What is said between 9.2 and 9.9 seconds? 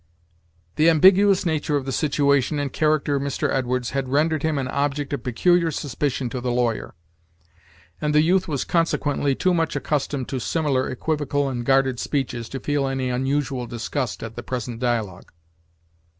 too much